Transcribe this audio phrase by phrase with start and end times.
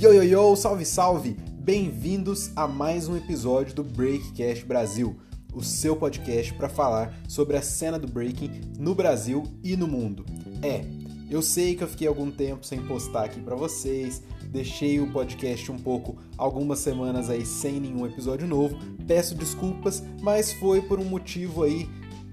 [0.00, 1.36] Yo, yo, yo, salve, salve!
[1.58, 5.14] Bem-vindos a mais um episódio do Breakcast Brasil,
[5.52, 10.24] o seu podcast para falar sobre a cena do breaking no Brasil e no mundo.
[10.62, 10.86] É,
[11.30, 15.70] eu sei que eu fiquei algum tempo sem postar aqui para vocês, deixei o podcast
[15.70, 18.78] um pouco algumas semanas aí sem nenhum episódio novo.
[19.06, 21.86] Peço desculpas, mas foi por um motivo aí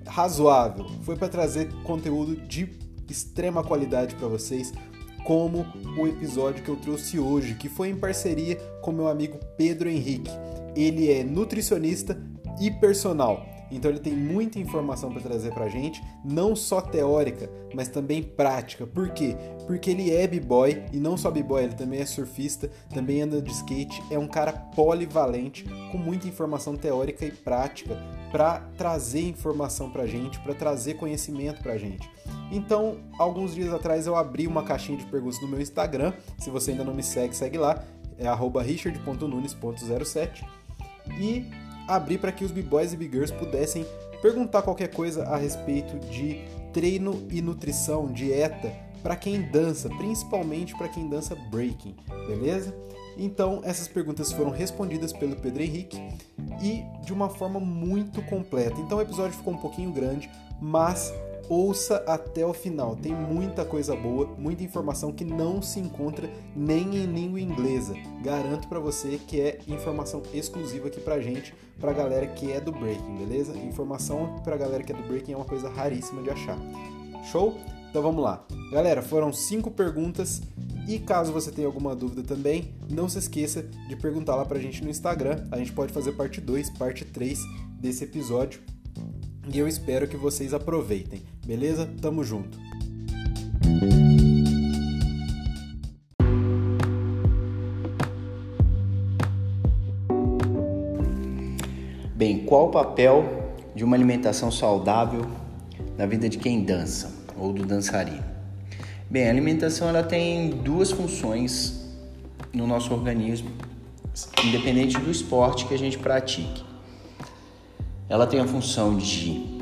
[0.05, 0.85] razoável.
[1.01, 4.71] Foi para trazer conteúdo de extrema qualidade para vocês,
[5.27, 5.65] como
[5.99, 10.31] o episódio que eu trouxe hoje, que foi em parceria com meu amigo Pedro Henrique.
[10.73, 12.17] Ele é nutricionista
[12.61, 13.45] e personal.
[13.69, 18.23] Então ele tem muita informação para trazer para a gente, não só teórica, mas também
[18.23, 18.87] prática.
[18.87, 19.35] Por quê?
[19.65, 23.51] Porque ele é b-boy e não só b-boy, ele também é surfista, também anda de
[23.51, 30.03] skate, é um cara polivalente com muita informação teórica e prática para trazer informação para
[30.03, 32.09] a gente, para trazer conhecimento para a gente.
[32.51, 36.13] Então, alguns dias atrás eu abri uma caixinha de perguntas no meu Instagram.
[36.37, 37.83] Se você ainda não me segue, segue lá.
[38.17, 38.27] É
[38.61, 40.43] richard.nunes.07
[41.19, 41.45] e
[41.87, 43.85] abri para que os b-boys e b-girls pudessem
[44.21, 46.41] perguntar qualquer coisa a respeito de
[46.73, 48.71] treino e nutrição, dieta
[49.03, 51.95] para quem dança, principalmente para quem dança breaking,
[52.27, 52.75] beleza?
[53.17, 55.97] Então, essas perguntas foram respondidas pelo Pedro Henrique
[56.61, 58.79] e de uma forma muito completa.
[58.79, 60.29] Então, o episódio ficou um pouquinho grande,
[60.61, 61.13] mas
[61.49, 62.95] ouça até o final.
[62.95, 67.93] Tem muita coisa boa, muita informação que não se encontra nem em língua inglesa.
[68.23, 72.71] Garanto para você que é informação exclusiva aqui pra gente, pra galera que é do
[72.71, 73.57] breaking, beleza?
[73.57, 76.57] Informação pra galera que é do breaking é uma coisa raríssima de achar.
[77.31, 77.55] Show?
[77.89, 78.45] Então vamos lá.
[78.71, 80.41] Galera, foram cinco perguntas
[80.87, 84.83] e caso você tenha alguma dúvida também, não se esqueça de perguntar lá pra gente
[84.83, 85.45] no Instagram.
[85.51, 87.39] A gente pode fazer parte 2, parte 3
[87.79, 88.61] desse episódio.
[89.53, 91.23] E eu espero que vocês aproveitem.
[91.47, 91.89] Beleza?
[92.01, 92.59] Tamo junto.
[102.13, 105.25] Bem, qual o papel de uma alimentação saudável
[105.97, 108.25] na vida de quem dança ou do dançarino?
[109.09, 111.87] Bem, a alimentação ela tem duas funções
[112.51, 113.49] no nosso organismo,
[114.43, 116.61] independente do esporte que a gente pratique.
[118.09, 119.56] Ela tem a função de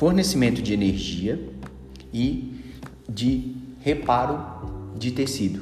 [0.00, 1.38] fornecimento de energia
[2.10, 2.58] e
[3.06, 4.40] de reparo
[4.96, 5.60] de tecido,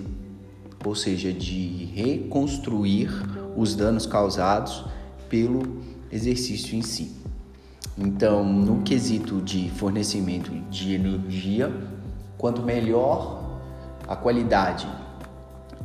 [0.85, 3.11] ou seja, de reconstruir
[3.57, 4.85] os danos causados
[5.29, 5.83] pelo
[6.13, 7.17] exercício em si.
[7.99, 11.75] Então, no quesito de fornecimento de energia,
[12.39, 13.61] quanto melhor
[14.07, 14.87] a qualidade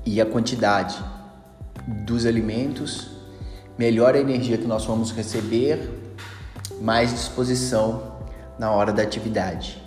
[0.05, 1.03] e a quantidade
[2.05, 3.09] dos alimentos,
[3.79, 5.89] melhor a energia que nós vamos receber,
[6.79, 8.12] mais disposição
[8.57, 9.81] na hora da atividade.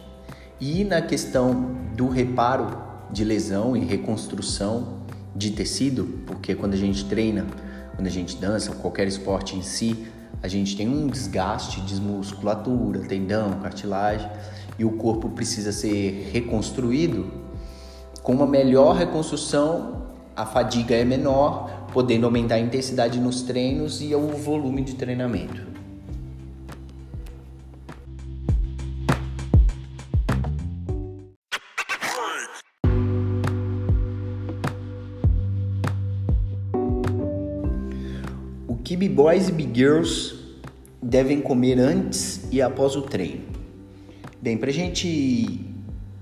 [0.60, 2.78] E na questão do reparo
[3.10, 5.00] de lesão e reconstrução
[5.34, 7.46] de tecido, porque quando a gente treina,
[7.94, 10.06] quando a gente dança, qualquer esporte em si,
[10.42, 14.30] a gente tem um desgaste de musculatura, tendão, cartilagem
[14.78, 17.30] e o corpo precisa ser reconstruído.
[18.22, 24.14] Com uma melhor reconstrução, a fadiga é menor, podendo aumentar a intensidade nos treinos e
[24.14, 25.75] o volume de treinamento.
[38.96, 40.34] Que b-boys e b-girls
[41.02, 43.42] devem comer antes e após o treino?
[44.40, 45.60] Bem, para a gente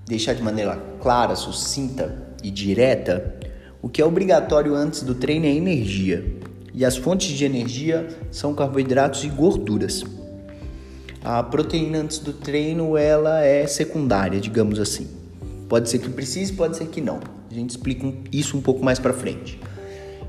[0.05, 3.39] deixar de maneira clara, sucinta e direta,
[3.81, 6.25] o que é obrigatório antes do treino é energia.
[6.75, 10.03] E as fontes de energia são carboidratos e gorduras.
[11.23, 15.07] A proteína antes do treino ela é secundária, digamos assim.
[15.69, 17.21] Pode ser que precise, pode ser que não.
[17.49, 19.61] A gente explica isso um pouco mais para frente.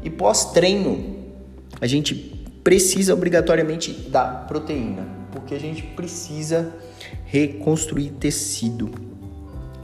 [0.03, 1.15] E pós-treino,
[1.81, 2.34] a gente
[2.65, 6.73] precisa obrigatoriamente da proteína, porque a gente precisa
[7.23, 8.89] reconstruir tecido.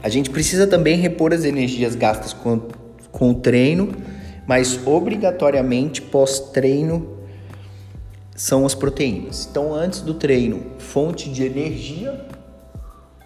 [0.02, 2.60] A gente precisa também repor as energias gastas com,
[3.12, 3.92] com o treino,
[4.48, 7.18] mas obrigatoriamente pós-treino
[8.34, 9.46] são as proteínas.
[9.48, 12.26] Então, antes do treino, fonte de energia,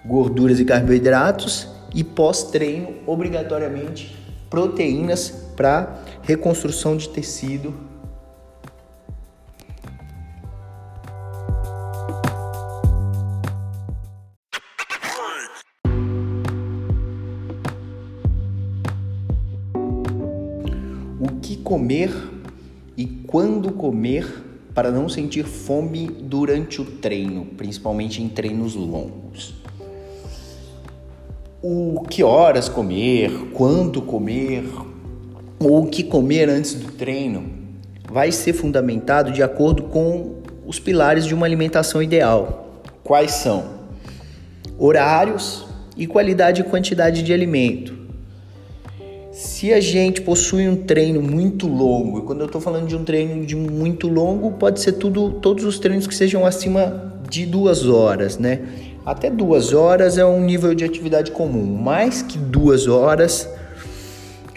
[0.05, 4.15] gorduras e carboidratos, e pós-treino, obrigatoriamente
[4.51, 7.86] proteínas para reconstrução de tecido
[21.67, 22.13] comer
[22.97, 24.25] e quando comer
[24.73, 29.53] para não sentir fome durante o treino, principalmente em treinos longos.
[31.61, 34.63] O que horas comer, quando comer,
[35.59, 37.45] ou o que comer antes do treino
[38.09, 42.81] vai ser fundamentado de acordo com os pilares de uma alimentação ideal.
[43.03, 43.65] Quais são?
[44.79, 45.67] Horários
[45.97, 47.96] e qualidade e quantidade de alimento.
[49.37, 53.05] Se a gente possui um treino muito longo, e quando eu estou falando de um
[53.05, 57.87] treino de muito longo, pode ser tudo, todos os treinos que sejam acima de duas
[57.87, 58.63] horas, né?
[59.05, 61.67] Até duas horas é um nível de atividade comum.
[61.67, 63.47] Mais que duas horas,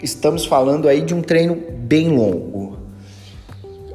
[0.02, 2.78] estamos falando aí de um treino bem longo.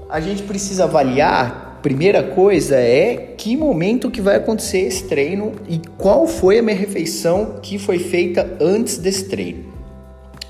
[0.08, 5.82] A gente precisa avaliar, primeira coisa é que momento que vai acontecer esse treino e
[5.98, 9.75] qual foi a minha refeição que foi feita antes desse treino.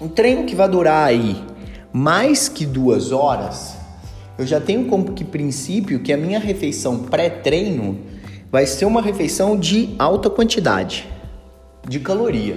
[0.05, 1.35] Um treino que vai durar aí
[1.91, 3.75] mais que duas horas,
[4.37, 7.97] eu já tenho como que princípio que a minha refeição pré-treino
[8.51, 11.07] vai ser uma refeição de alta quantidade
[11.89, 12.55] de caloria,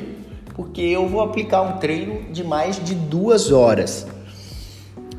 [0.55, 4.07] porque eu vou aplicar um treino de mais de duas horas.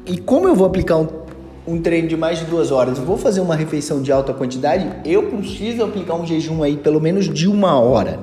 [0.05, 1.07] E como eu vou aplicar um,
[1.65, 4.87] um treino de mais de duas horas e vou fazer uma refeição de alta quantidade,
[5.03, 8.19] eu preciso aplicar um jejum aí pelo menos de uma hora,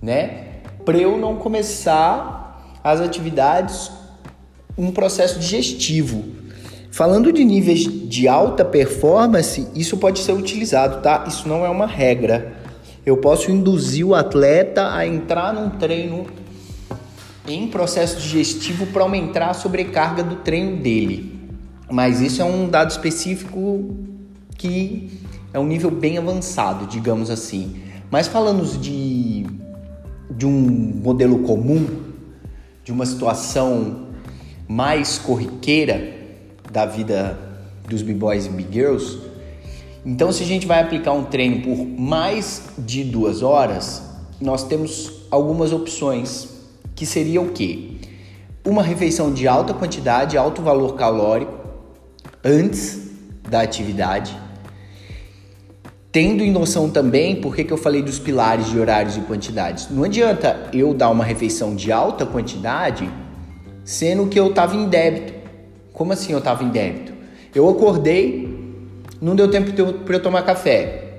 [0.00, 0.44] né?
[0.84, 2.45] Para eu não começar
[2.92, 3.90] as atividades
[4.78, 6.36] um processo digestivo
[6.96, 11.26] Falando de níveis de alta performance, isso pode ser utilizado, tá?
[11.28, 12.54] Isso não é uma regra.
[13.04, 16.24] Eu posso induzir o atleta a entrar num treino
[17.46, 21.38] em processo digestivo para aumentar a sobrecarga do treino dele.
[21.90, 23.94] Mas isso é um dado específico
[24.56, 25.20] que
[25.52, 27.76] é um nível bem avançado, digamos assim.
[28.10, 29.44] Mas falando de,
[30.30, 30.52] de um
[31.04, 32.05] modelo comum,
[32.86, 34.06] de uma situação
[34.68, 36.14] mais corriqueira,
[36.70, 37.36] da vida
[37.88, 39.18] dos b-boys e b-girls.
[40.04, 44.04] Então, se a gente vai aplicar um treino por mais de duas horas,
[44.40, 46.48] nós temos algumas opções,
[46.94, 47.96] que seria o quê?
[48.64, 51.58] Uma refeição de alta quantidade, alto valor calórico,
[52.44, 53.00] antes
[53.50, 54.38] da atividade,
[56.16, 59.88] tendo em noção também por que eu falei dos pilares de horários e quantidades.
[59.90, 63.06] Não adianta eu dar uma refeição de alta quantidade,
[63.84, 65.34] sendo que eu estava em débito.
[65.92, 67.12] Como assim eu estava em débito?
[67.54, 68.48] Eu acordei,
[69.20, 69.70] não deu tempo
[70.06, 71.18] para eu tomar café.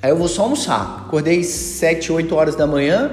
[0.00, 1.06] Aí eu vou só almoçar.
[1.08, 3.10] Acordei 7, 8 horas da manhã,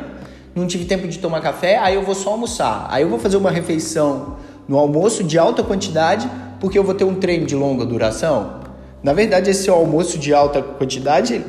[0.54, 2.86] não tive tempo de tomar café, aí eu vou só almoçar.
[2.92, 4.36] Aí eu vou fazer uma refeição
[4.68, 8.62] no almoço de alta quantidade, porque eu vou ter um treino de longa duração.
[9.04, 11.44] Na verdade, esse almoço de alta quantidade,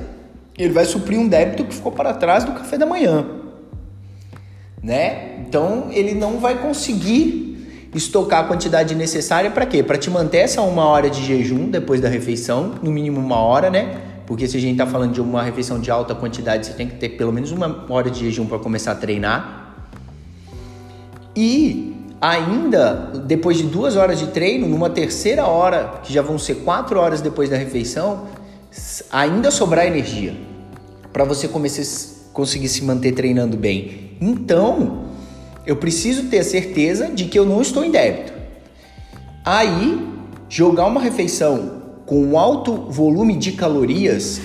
[0.58, 3.24] ele vai suprir um débito que ficou para trás do café da manhã.
[4.82, 5.36] Né?
[5.46, 7.44] Então, ele não vai conseguir
[7.94, 9.82] estocar a quantidade necessária para quê?
[9.84, 13.70] Para te manter essa uma hora de jejum depois da refeição, no mínimo uma hora,
[13.70, 14.00] né?
[14.26, 16.96] Porque se a gente está falando de uma refeição de alta quantidade, você tem que
[16.96, 19.76] ter pelo menos uma hora de jejum para começar a treinar.
[21.36, 21.94] E
[22.24, 26.98] ainda, depois de duas horas de treino, numa terceira hora, que já vão ser quatro
[26.98, 28.24] horas depois da refeição,
[29.12, 30.34] ainda sobrar energia
[31.12, 31.84] para você começar,
[32.32, 34.16] conseguir se manter treinando bem.
[34.22, 35.04] Então,
[35.66, 38.32] eu preciso ter a certeza de que eu não estou em débito.
[39.44, 40.08] Aí,
[40.48, 44.40] jogar uma refeição com alto volume de calorias,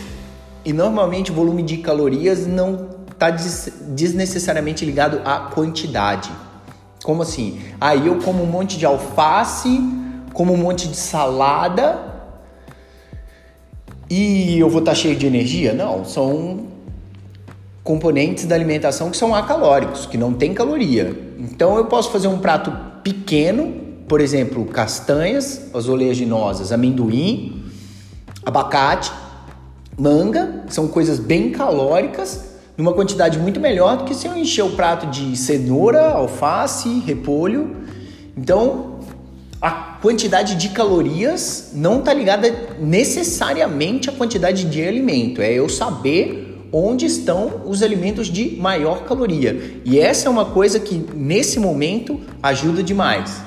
[0.66, 6.30] e normalmente o volume de calorias não está desnecessariamente ligado à quantidade.
[7.04, 7.60] Como assim?
[7.80, 9.82] Aí eu como um monte de alface,
[10.34, 12.10] como um monte de salada
[14.10, 15.74] e eu vou estar tá cheio de energia?
[15.74, 16.68] Não, são
[17.84, 21.16] componentes da alimentação que são acalóricos, que não tem caloria.
[21.38, 22.72] Então eu posso fazer um prato
[23.04, 23.74] pequeno,
[24.08, 27.66] por exemplo, castanhas, as oleaginosas, amendoim,
[28.46, 29.12] abacate,
[29.98, 32.49] manga, são coisas bem calóricas,
[32.80, 37.76] numa quantidade muito melhor do que se eu encher o prato de cenoura, alface, repolho.
[38.38, 39.02] Então,
[39.62, 46.70] a quantidade de calorias não está ligada necessariamente à quantidade de alimento, é eu saber
[46.72, 49.82] onde estão os alimentos de maior caloria.
[49.84, 53.42] E essa é uma coisa que nesse momento ajuda demais.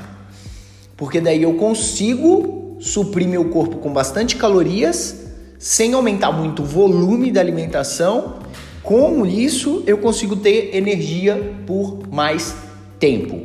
[0.95, 5.23] Porque daí eu consigo suprir meu corpo com bastante calorias
[5.59, 8.42] sem aumentar muito o volume da alimentação.
[8.83, 12.55] Com isso, eu consigo ter energia por mais
[12.99, 13.41] tempo.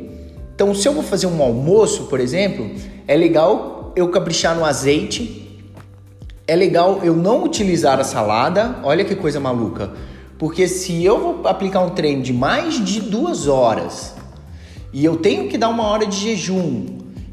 [0.54, 2.68] Então, se eu vou fazer um almoço, por exemplo,
[3.06, 5.38] é legal eu caprichar no azeite
[6.48, 8.76] é legal eu não utilizar a salada.
[8.82, 9.90] Olha que coisa maluca.
[10.38, 14.14] Porque se eu vou aplicar um treino de mais de duas horas
[14.94, 16.86] e eu tenho que dar uma hora de jejum,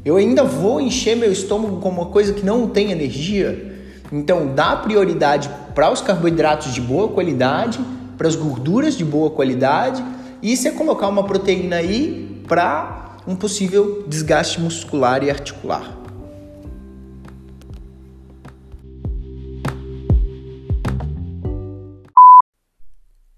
[0.04, 3.74] eu ainda vou encher meu estômago com uma coisa que não tem energia.
[4.12, 7.80] Então, dá prioridade para os carboidratos de boa qualidade,
[8.16, 10.02] para as gorduras de boa qualidade
[10.42, 15.96] e você colocar uma proteína aí para um possível desgaste muscular e articular.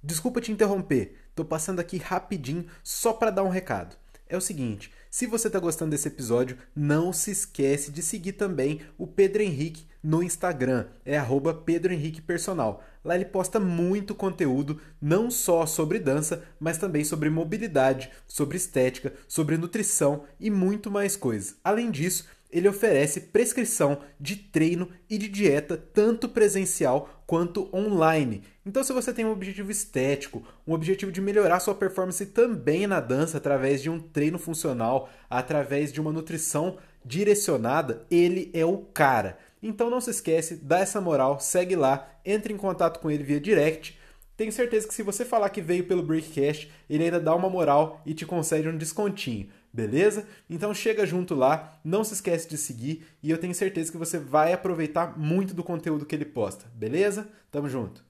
[0.02, 3.96] Desculpa te interromper, tô passando aqui rapidinho só para dar um recado.
[4.28, 8.80] É o seguinte, se você está gostando desse episódio, não se esquece de seguir também
[8.98, 12.82] o Pedro Henrique no Instagram, é arroba Pedro Henrique Personal.
[13.04, 19.12] Lá ele posta muito conteúdo, não só sobre dança, mas também sobre mobilidade, sobre estética,
[19.28, 21.56] sobre nutrição e muito mais coisas.
[21.62, 28.42] Além disso, ele oferece prescrição de treino e de dieta, tanto presencial quanto online.
[28.64, 33.00] Então, se você tem um objetivo estético, um objetivo de melhorar sua performance também na
[33.00, 39.38] dança através de um treino funcional, através de uma nutrição direcionada, ele é o cara.
[39.62, 43.40] Então não se esquece, dá essa moral, segue lá, entre em contato com ele via
[43.40, 43.98] direct.
[44.36, 48.00] Tenho certeza que se você falar que veio pelo Breakcast, ele ainda dá uma moral
[48.06, 50.26] e te concede um descontinho beleza?
[50.48, 54.18] Então chega junto lá, não se esquece de seguir e eu tenho certeza que você
[54.18, 57.28] vai aproveitar muito do conteúdo que ele posta, beleza?
[57.50, 58.07] Tamo junto.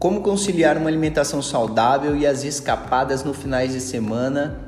[0.00, 4.58] Como conciliar uma alimentação saudável e as escapadas no finais de semana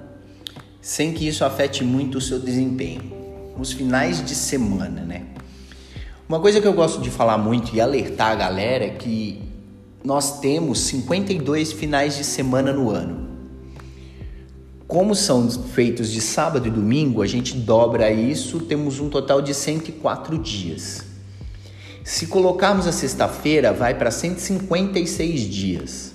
[0.79, 3.11] sem que isso afete muito o seu desempenho?
[3.59, 5.25] Os finais de semana, né?
[6.29, 9.41] Uma coisa que eu gosto de falar muito e alertar a galera é que
[10.05, 13.31] nós temos 52 finais de semana no ano.
[14.87, 19.55] Como são feitos de sábado e domingo, a gente dobra isso, temos um total de
[19.55, 21.12] 104 dias.
[22.05, 26.13] Se colocarmos a sexta-feira, vai para 156 dias.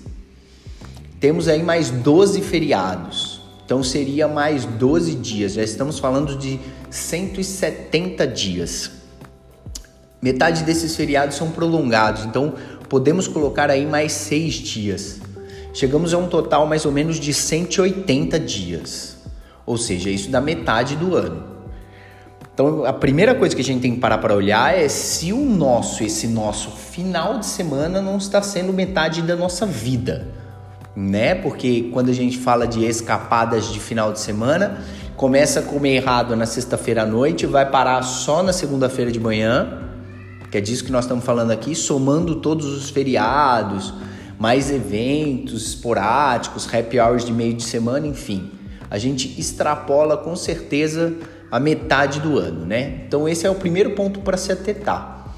[1.19, 3.41] Temos aí mais 12 feriados.
[3.65, 5.53] Então seria mais 12 dias.
[5.53, 8.91] Já estamos falando de 170 dias.
[10.21, 12.25] Metade desses feriados são prolongados.
[12.25, 12.53] Então
[12.89, 15.19] podemos colocar aí mais seis dias.
[15.73, 19.15] Chegamos a um total mais ou menos de 180 dias,
[19.63, 21.56] ou seja, isso dá metade do ano.
[22.57, 25.45] Então, a primeira coisa que a gente tem que parar para olhar é se o
[25.45, 30.27] nosso, esse nosso final de semana não está sendo metade da nossa vida,
[30.95, 31.35] né?
[31.35, 34.83] Porque quando a gente fala de escapadas de final de semana,
[35.15, 39.83] começa a comer errado na sexta-feira à noite, vai parar só na segunda-feira de manhã
[40.49, 43.93] que é disso que nós estamos falando aqui, somando todos os feriados,
[44.39, 48.49] mais eventos esporádicos, happy hours de meio de semana, enfim.
[48.89, 51.13] A gente extrapola com certeza
[51.51, 53.01] a metade do ano, né?
[53.07, 55.33] Então esse é o primeiro ponto para se atentar.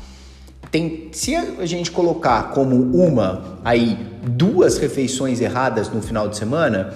[0.72, 6.94] Tem, se a gente colocar como uma aí duas refeições erradas no final de semana,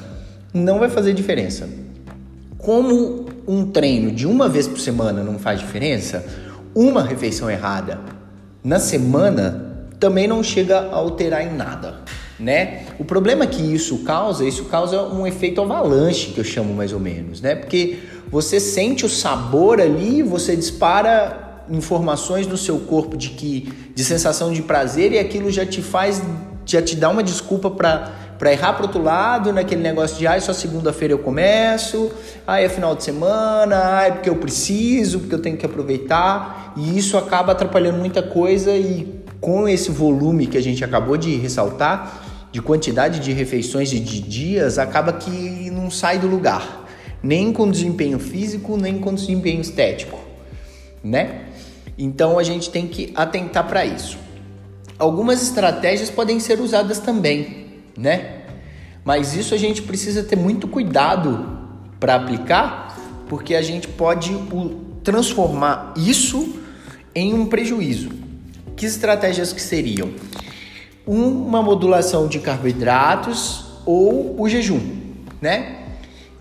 [0.53, 1.67] não vai fazer diferença.
[2.57, 6.23] Como um treino de uma vez por semana não faz diferença,
[6.75, 7.99] uma refeição errada
[8.63, 12.01] na semana também não chega a alterar em nada,
[12.39, 12.85] né?
[12.99, 16.99] O problema que isso causa, isso causa um efeito avalanche, que eu chamo mais ou
[16.99, 17.55] menos, né?
[17.55, 17.99] Porque
[18.33, 24.51] você sente o sabor ali, você dispara informações no seu corpo de que de sensação
[24.51, 26.19] de prazer e aquilo já te faz,
[26.65, 30.39] já te dá uma desculpa para para errar para outro lado, naquele negócio de, ai,
[30.39, 32.11] ah, só segunda-feira eu começo,
[32.45, 36.97] ai, é final de semana, ai, porque eu preciso, porque eu tenho que aproveitar, e
[36.97, 42.21] isso acaba atrapalhando muita coisa e com esse volume que a gente acabou de ressaltar,
[42.51, 46.82] de quantidade de refeições e de dias, acaba que não sai do lugar,
[47.23, 50.19] nem com desempenho físico, nem com desempenho estético,
[51.03, 51.45] né?
[51.97, 54.17] Então a gente tem que atentar para isso.
[54.99, 57.63] Algumas estratégias podem ser usadas também
[57.97, 58.41] né?
[59.03, 61.59] Mas isso a gente precisa ter muito cuidado
[61.99, 64.31] para aplicar, porque a gente pode
[65.03, 66.57] transformar isso
[67.13, 68.09] em um prejuízo.
[68.75, 70.11] Que estratégias que seriam?
[71.05, 74.81] Uma modulação de carboidratos ou o jejum,
[75.41, 75.82] né?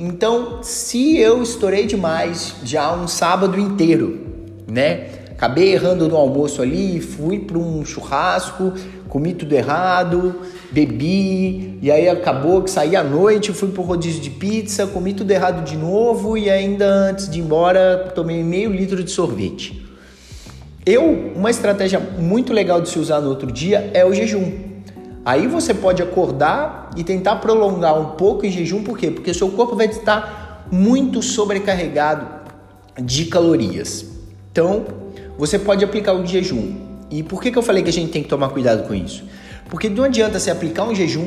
[0.05, 4.19] Então, se eu estourei demais já um sábado inteiro,
[4.67, 5.07] né?
[5.31, 8.73] Acabei errando no almoço ali, fui para um churrasco,
[9.09, 10.41] comi tudo errado,
[10.73, 15.31] bebi, e aí acabou que saí à noite, fui pro rodízio de pizza, comi tudo
[15.31, 19.87] errado de novo e ainda antes de ir embora tomei meio litro de sorvete.
[20.85, 24.72] Eu, uma estratégia muito legal de se usar no outro dia é o jejum.
[25.25, 29.11] Aí você pode acordar e tentar prolongar um pouco em jejum, por quê?
[29.11, 32.27] Porque seu corpo vai estar muito sobrecarregado
[33.01, 34.05] de calorias.
[34.51, 34.85] Então,
[35.39, 36.75] você pode aplicar o jejum
[37.11, 39.25] e por que, que eu falei que a gente tem que tomar cuidado com isso?
[39.71, 41.27] Porque não adianta você aplicar um jejum,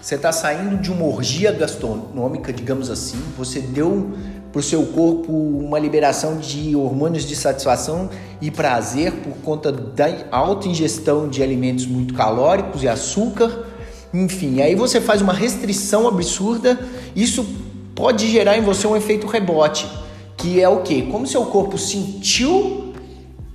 [0.00, 4.12] você está saindo de uma orgia gastronômica, digamos assim, você deu
[4.52, 10.06] para o seu corpo uma liberação de hormônios de satisfação e prazer por conta da
[10.30, 13.66] alta ingestão de alimentos muito calóricos e açúcar.
[14.12, 16.78] Enfim, aí você faz uma restrição absurda,
[17.14, 17.46] isso
[17.94, 19.88] pode gerar em você um efeito rebote,
[20.36, 21.02] que é o que?
[21.02, 22.92] Como seu corpo sentiu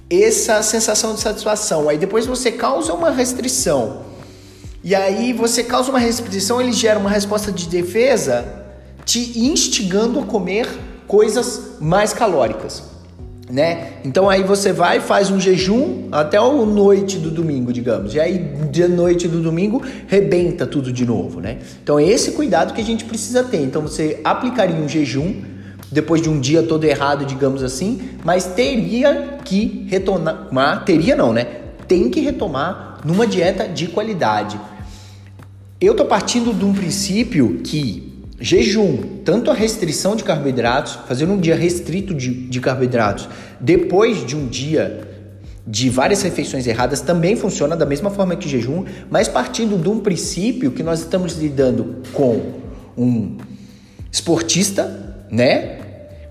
[0.09, 4.03] essa sensação de satisfação, aí depois você causa uma restrição.
[4.81, 8.63] E aí você causa uma restrição, ele gera uma resposta de defesa
[9.03, 10.67] te instigando a comer
[11.07, 12.83] coisas mais calóricas,
[13.49, 13.93] né?
[14.03, 18.37] Então aí você vai faz um jejum até a noite do domingo, digamos, e aí
[18.71, 21.59] de noite do domingo rebenta tudo de novo, né?
[21.83, 23.61] Então é esse cuidado que a gente precisa ter.
[23.61, 25.33] Então você aplicaria um jejum
[25.91, 31.45] depois de um dia todo errado, digamos assim, mas teria que retomar, teria não, né?
[31.87, 34.59] Tem que retomar numa dieta de qualidade.
[35.79, 41.37] Eu tô partindo de um princípio que Jejum, tanto a restrição de carboidratos, fazer um
[41.39, 43.29] dia restrito de, de carboidratos,
[43.61, 45.15] depois de um dia
[45.65, 49.99] de várias refeições erradas, também funciona da mesma forma que jejum, mas partindo de um
[49.99, 52.53] princípio que nós estamos lidando com
[52.95, 53.37] um
[54.11, 55.79] esportista, né?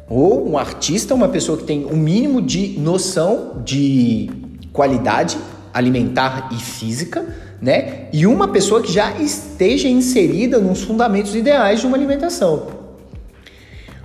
[0.09, 4.31] Ou um artista, uma pessoa que tem um mínimo de noção de
[4.73, 5.37] qualidade
[5.73, 7.27] alimentar e física,
[7.61, 8.09] né?
[8.13, 12.69] E uma pessoa que já esteja inserida nos fundamentos ideais de uma alimentação.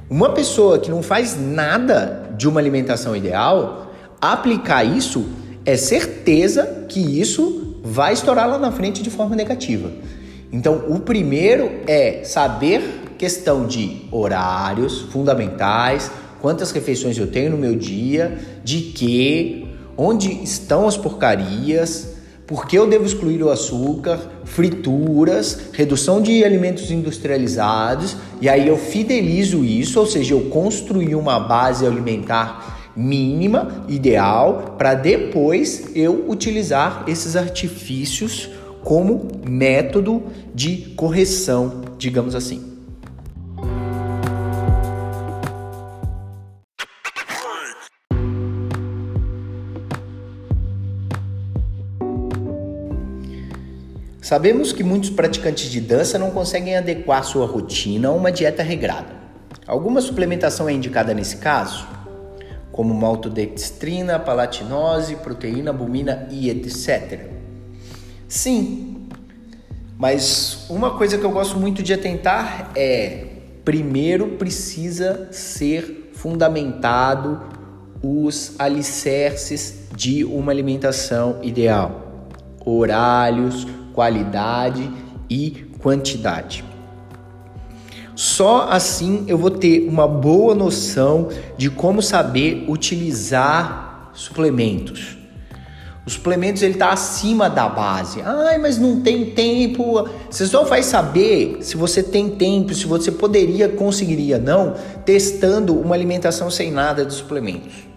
[0.09, 5.29] Uma pessoa que não faz nada de uma alimentação ideal, aplicar isso
[5.65, 9.91] é certeza que isso vai estourar lá na frente de forma negativa.
[10.51, 12.81] Então, o primeiro é saber
[13.17, 16.09] questão de horários fundamentais,
[16.41, 22.08] quantas refeições eu tenho no meu dia, de que, onde estão as porcarias,
[22.49, 28.75] por que eu devo excluir o açúcar, frituras, redução de alimentos industrializados, e aí eu
[28.75, 37.03] fidelizo isso, ou seja, eu construí uma base alimentar mínima, ideal, para depois eu utilizar
[37.05, 38.49] esses artifícios
[38.83, 42.68] como método de correção, digamos assim.
[54.29, 59.07] Sabemos que muitos praticantes de dança não conseguem adequar sua rotina a uma dieta regrada.
[59.65, 61.87] Alguma suplementação é indicada nesse caso?
[62.71, 67.21] Como maltodextrina, palatinose, proteína, albumina e etc.
[68.27, 69.07] Sim,
[69.97, 73.25] mas uma coisa que eu gosto muito de atentar é:
[73.65, 77.41] primeiro precisa ser fundamentado
[78.03, 82.29] os alicerces de uma alimentação ideal,
[82.63, 84.89] horários, qualidade
[85.29, 86.63] e quantidade.
[88.15, 95.17] Só assim eu vou ter uma boa noção de como saber utilizar suplementos.
[96.05, 98.21] Os suplementos ele está acima da base.
[98.21, 100.09] Ai, mas não tem tempo.
[100.29, 104.73] Você só vai saber se você tem tempo, se você poderia, conseguiria não,
[105.05, 107.88] testando uma alimentação sem nada de suplementos.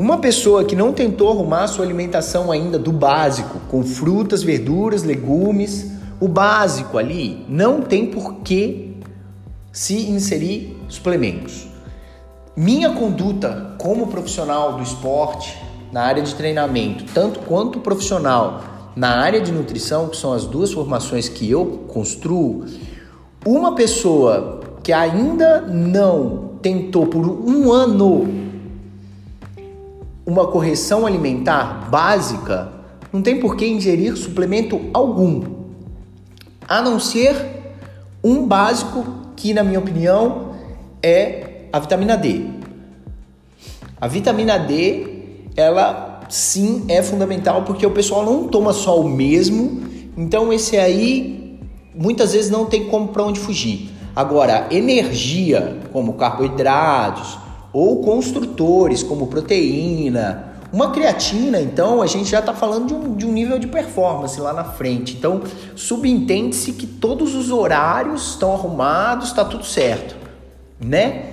[0.00, 5.92] Uma pessoa que não tentou arrumar sua alimentação ainda do básico, com frutas, verduras, legumes,
[6.18, 8.96] o básico ali, não tem por que
[9.70, 11.68] se inserir suplementos.
[12.56, 15.54] Minha conduta como profissional do esporte,
[15.92, 18.62] na área de treinamento, tanto quanto profissional
[18.96, 22.64] na área de nutrição, que são as duas formações que eu construo,
[23.44, 28.49] uma pessoa que ainda não tentou por um ano
[30.30, 32.70] uma correção alimentar básica,
[33.12, 35.42] não tem por que ingerir suplemento algum,
[36.68, 37.34] a não ser
[38.22, 40.52] um básico que, na minha opinião,
[41.02, 42.44] é a vitamina D.
[44.00, 49.82] A vitamina D, ela sim é fundamental porque o pessoal não toma só o mesmo,
[50.16, 51.58] então esse aí
[51.92, 53.90] muitas vezes não tem como para onde fugir.
[54.14, 57.36] Agora, energia, como carboidratos,
[57.72, 60.50] ou construtores como proteína.
[60.72, 64.40] Uma creatina, então, a gente já está falando de um, de um nível de performance
[64.40, 65.16] lá na frente.
[65.16, 65.42] Então,
[65.74, 70.14] subentende-se que todos os horários estão arrumados, está tudo certo,
[70.78, 71.32] né?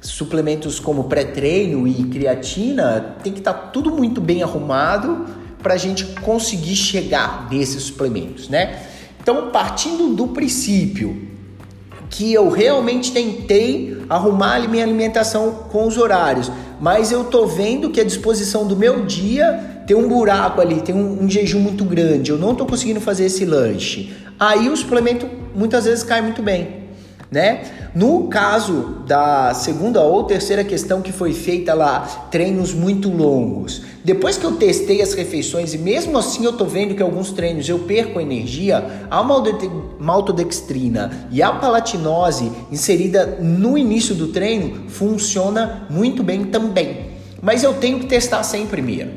[0.00, 5.26] Suplementos como pré-treino e creatina tem que estar tá tudo muito bem arrumado
[5.62, 8.86] para a gente conseguir chegar nesses suplementos, né?
[9.20, 11.28] Então, partindo do princípio
[12.10, 18.00] que eu realmente tentei arrumar minha alimentação com os horários, mas eu tô vendo que
[18.00, 22.30] a disposição do meu dia tem um buraco ali, tem um, um jejum muito grande,
[22.30, 24.14] eu não tô conseguindo fazer esse lanche.
[24.38, 26.77] Aí o suplemento muitas vezes cai muito bem.
[27.30, 27.90] Né?
[27.94, 33.82] No caso da segunda ou terceira questão que foi feita lá, treinos muito longos.
[34.02, 37.68] Depois que eu testei as refeições e mesmo assim eu tô vendo que alguns treinos
[37.68, 39.22] eu perco energia, a
[39.98, 47.08] maltodextrina e a palatinose inserida no início do treino funciona muito bem também.
[47.42, 49.10] Mas eu tenho que testar sempre primeiro.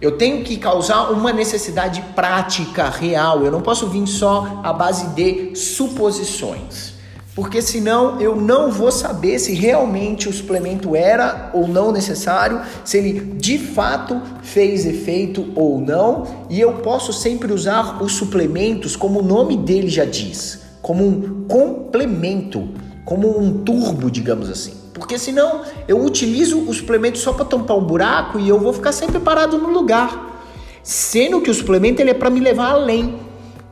[0.00, 3.42] Eu tenho que causar uma necessidade prática, real.
[3.42, 6.93] Eu não posso vir só à base de suposições.
[7.34, 12.96] Porque senão eu não vou saber se realmente o suplemento era ou não necessário, se
[12.96, 19.18] ele de fato fez efeito ou não, e eu posso sempre usar os suplementos como
[19.18, 22.68] o nome dele já diz, como um complemento,
[23.04, 24.74] como um turbo, digamos assim.
[24.94, 28.92] Porque senão eu utilizo o suplemento só para tampar um buraco e eu vou ficar
[28.92, 30.40] sempre parado no lugar.
[30.84, 33.18] Sendo que o suplemento ele é para me levar além.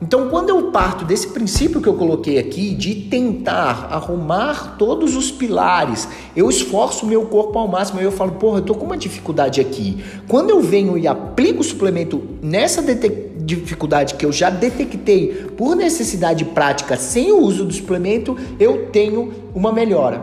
[0.03, 5.31] Então, quando eu parto desse princípio que eu coloquei aqui, de tentar arrumar todos os
[5.31, 8.85] pilares, eu esforço o meu corpo ao máximo e eu falo, porra, eu tô com
[8.85, 10.03] uma dificuldade aqui.
[10.27, 12.83] Quando eu venho e aplico o suplemento nessa
[13.37, 19.31] dificuldade que eu já detectei por necessidade prática sem o uso do suplemento, eu tenho
[19.55, 20.21] uma melhora.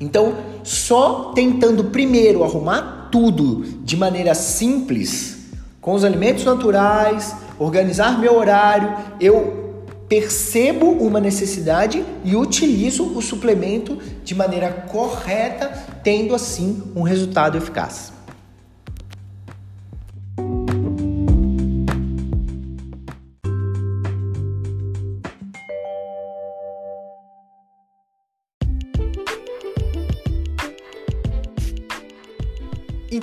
[0.00, 5.38] Então, só tentando primeiro arrumar tudo de maneira simples,
[5.80, 13.98] com os alimentos naturais, organizar meu horário, eu percebo uma necessidade e utilizo o suplemento
[14.22, 15.68] de maneira correta,
[16.02, 18.15] tendo assim um resultado eficaz.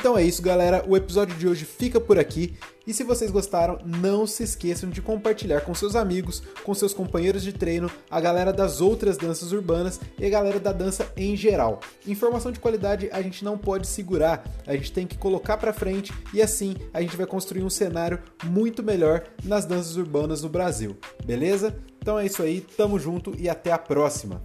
[0.04, 0.84] Então é isso, galera.
[0.86, 2.56] O episódio de hoje fica por aqui.
[2.86, 7.42] E se vocês gostaram, não se esqueçam de compartilhar com seus amigos, com seus companheiros
[7.42, 11.80] de treino, a galera das outras danças urbanas e a galera da dança em geral.
[12.06, 16.12] Informação de qualidade a gente não pode segurar, a gente tem que colocar para frente
[16.34, 20.98] e assim a gente vai construir um cenário muito melhor nas danças urbanas no Brasil.
[21.24, 21.78] Beleza?
[22.02, 24.42] Então é isso aí, tamo junto e até a próxima.